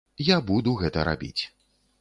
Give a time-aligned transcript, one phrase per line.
[0.27, 1.39] Я буду гэта рабіць.